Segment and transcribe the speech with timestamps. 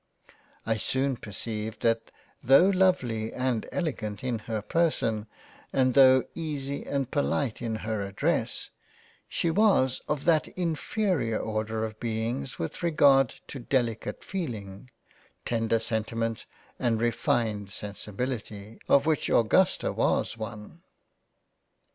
[0.65, 2.09] I soon perceived that
[2.43, 5.27] tho* Lovely and Elegant in her Person
[5.71, 8.71] and tho' Easy and Polite in her Address,
[9.29, 14.89] she was of that in ferior order of Beings with regard to Delicate Feeling,
[15.45, 16.47] tender Sentiments,
[16.79, 20.81] and refined Sensibility, of which Augusta was one.